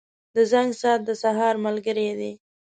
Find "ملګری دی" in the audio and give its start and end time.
1.65-2.31